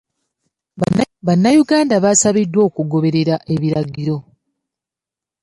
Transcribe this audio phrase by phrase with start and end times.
[1.25, 4.17] Bannayuganda baasabiddwa okugoberera ebiragiro.